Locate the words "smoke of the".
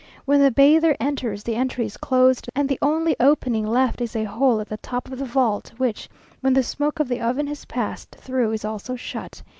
6.63-7.21